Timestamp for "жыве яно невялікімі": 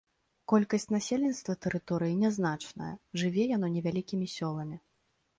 3.25-4.31